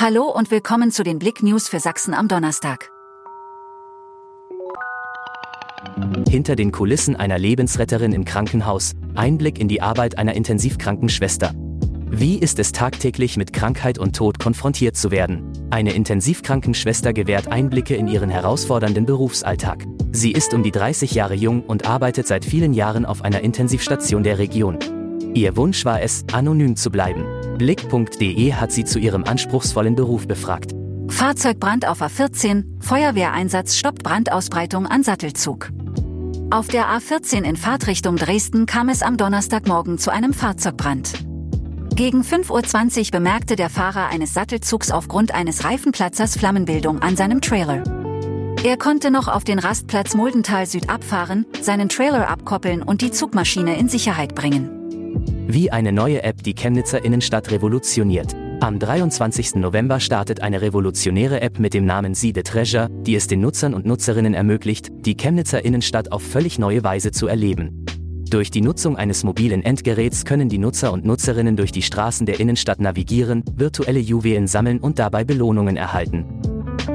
Hallo 0.00 0.30
und 0.30 0.52
willkommen 0.52 0.92
zu 0.92 1.02
den 1.02 1.18
Blick 1.18 1.42
News 1.42 1.68
für 1.68 1.80
Sachsen 1.80 2.14
am 2.14 2.28
Donnerstag. 2.28 2.88
Hinter 6.28 6.54
den 6.54 6.70
Kulissen 6.70 7.16
einer 7.16 7.36
Lebensretterin 7.36 8.12
im 8.12 8.24
Krankenhaus, 8.24 8.92
Einblick 9.16 9.58
in 9.58 9.66
die 9.66 9.82
Arbeit 9.82 10.16
einer 10.16 10.34
Intensivkrankenschwester. 10.34 11.52
Wie 12.12 12.38
ist 12.38 12.60
es 12.60 12.70
tagtäglich 12.70 13.36
mit 13.36 13.52
Krankheit 13.52 13.98
und 13.98 14.14
Tod 14.14 14.38
konfrontiert 14.38 14.96
zu 14.96 15.10
werden? 15.10 15.52
Eine 15.70 15.94
Intensivkrankenschwester 15.94 17.12
gewährt 17.12 17.48
Einblicke 17.48 17.96
in 17.96 18.06
ihren 18.06 18.30
herausfordernden 18.30 19.04
Berufsalltag. 19.04 19.84
Sie 20.12 20.30
ist 20.30 20.54
um 20.54 20.62
die 20.62 20.70
30 20.70 21.10
Jahre 21.10 21.34
jung 21.34 21.64
und 21.64 21.88
arbeitet 21.88 22.28
seit 22.28 22.44
vielen 22.44 22.72
Jahren 22.72 23.04
auf 23.04 23.22
einer 23.22 23.40
Intensivstation 23.40 24.22
der 24.22 24.38
Region. 24.38 24.78
Ihr 25.34 25.56
Wunsch 25.56 25.84
war 25.84 26.00
es, 26.00 26.24
anonym 26.30 26.76
zu 26.76 26.88
bleiben. 26.92 27.37
Blick.de 27.58 28.54
hat 28.54 28.72
sie 28.72 28.84
zu 28.84 28.98
ihrem 28.98 29.24
anspruchsvollen 29.24 29.96
Beruf 29.96 30.26
befragt. 30.26 30.72
Fahrzeugbrand 31.08 31.86
auf 31.86 32.00
A14, 32.00 32.64
Feuerwehreinsatz 32.80 33.76
stoppt 33.76 34.02
Brandausbreitung 34.02 34.86
an 34.86 35.02
Sattelzug. 35.02 35.70
Auf 36.50 36.68
der 36.68 36.86
A14 36.86 37.42
in 37.42 37.56
Fahrtrichtung 37.56 38.16
Dresden 38.16 38.66
kam 38.66 38.88
es 38.88 39.02
am 39.02 39.16
Donnerstagmorgen 39.16 39.98
zu 39.98 40.10
einem 40.10 40.32
Fahrzeugbrand. 40.32 41.12
Gegen 41.94 42.22
5.20 42.22 43.06
Uhr 43.06 43.10
bemerkte 43.10 43.56
der 43.56 43.68
Fahrer 43.68 44.06
eines 44.06 44.32
Sattelzugs 44.32 44.90
aufgrund 44.90 45.34
eines 45.34 45.64
Reifenplatzers 45.64 46.38
Flammenbildung 46.38 47.02
an 47.02 47.16
seinem 47.16 47.40
Trailer. 47.40 47.82
Er 48.64 48.76
konnte 48.76 49.10
noch 49.10 49.28
auf 49.28 49.44
den 49.44 49.58
Rastplatz 49.58 50.14
Muldental 50.14 50.66
Süd 50.66 50.88
abfahren, 50.88 51.44
seinen 51.60 51.88
Trailer 51.88 52.28
abkoppeln 52.28 52.82
und 52.82 53.02
die 53.02 53.10
Zugmaschine 53.10 53.76
in 53.76 53.88
Sicherheit 53.88 54.34
bringen. 54.34 54.77
Wie 55.50 55.70
eine 55.70 55.92
neue 55.92 56.22
App 56.24 56.42
die 56.42 56.52
Chemnitzer 56.52 57.02
Innenstadt 57.02 57.50
revolutioniert. 57.50 58.36
Am 58.60 58.78
23. 58.78 59.54
November 59.54 59.98
startet 59.98 60.42
eine 60.42 60.60
revolutionäre 60.60 61.40
App 61.40 61.58
mit 61.58 61.72
dem 61.72 61.86
Namen 61.86 62.14
See 62.14 62.32
the 62.34 62.42
Treasure, 62.42 62.90
die 62.90 63.14
es 63.14 63.28
den 63.28 63.40
Nutzern 63.40 63.72
und 63.72 63.86
Nutzerinnen 63.86 64.34
ermöglicht, 64.34 64.90
die 65.06 65.16
Chemnitzer 65.16 65.64
Innenstadt 65.64 66.12
auf 66.12 66.22
völlig 66.22 66.58
neue 66.58 66.84
Weise 66.84 67.12
zu 67.12 67.28
erleben. 67.28 67.86
Durch 68.28 68.50
die 68.50 68.60
Nutzung 68.60 68.98
eines 68.98 69.24
mobilen 69.24 69.64
Endgeräts 69.64 70.26
können 70.26 70.50
die 70.50 70.58
Nutzer 70.58 70.92
und 70.92 71.06
Nutzerinnen 71.06 71.56
durch 71.56 71.72
die 71.72 71.80
Straßen 71.80 72.26
der 72.26 72.40
Innenstadt 72.40 72.78
navigieren, 72.78 73.42
virtuelle 73.56 74.00
Juwelen 74.00 74.48
sammeln 74.48 74.80
und 74.80 74.98
dabei 74.98 75.24
Belohnungen 75.24 75.78
erhalten. 75.78 76.26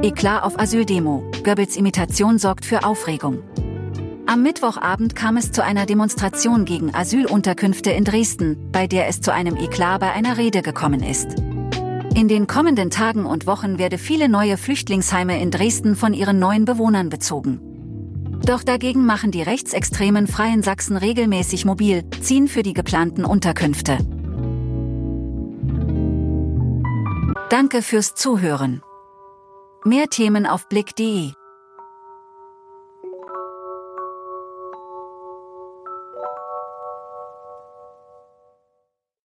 Eklat 0.03 0.43
auf 0.43 0.59
Asyldemo. 0.59 1.23
Goebbels 1.43 1.75
Imitation 1.75 2.37
sorgt 2.37 2.65
für 2.65 2.83
Aufregung. 2.83 3.39
Am 4.25 4.41
Mittwochabend 4.41 5.15
kam 5.15 5.35
es 5.35 5.51
zu 5.51 5.63
einer 5.63 5.85
Demonstration 5.85 6.63
gegen 6.63 6.95
Asylunterkünfte 6.95 7.91
in 7.91 8.05
Dresden, 8.05 8.71
bei 8.71 8.87
der 8.87 9.07
es 9.07 9.19
zu 9.19 9.33
einem 9.33 9.57
Eklat 9.57 9.99
bei 9.99 10.11
einer 10.11 10.37
Rede 10.37 10.61
gekommen 10.61 11.03
ist. 11.03 11.35
In 12.15 12.27
den 12.29 12.47
kommenden 12.47 12.89
Tagen 12.89 13.25
und 13.25 13.47
Wochen 13.47 13.77
werde 13.77 13.97
viele 13.97 14.29
neue 14.29 14.57
Flüchtlingsheime 14.57 15.41
in 15.41 15.51
Dresden 15.51 15.95
von 15.95 16.13
ihren 16.13 16.39
neuen 16.39 16.63
Bewohnern 16.63 17.09
bezogen. 17.09 17.59
Doch 18.45 18.63
dagegen 18.63 19.05
machen 19.05 19.31
die 19.31 19.41
rechtsextremen 19.41 20.27
Freien 20.27 20.63
Sachsen 20.63 20.95
regelmäßig 20.95 21.65
mobil, 21.65 22.09
ziehen 22.21 22.47
für 22.47 22.63
die 22.63 22.73
geplanten 22.73 23.25
Unterkünfte. 23.25 23.97
Danke 27.49 27.81
fürs 27.81 28.15
Zuhören. 28.15 28.81
Mehr 29.83 30.07
Themen 30.07 30.45
auf 30.45 30.69
blick.de 30.69 31.33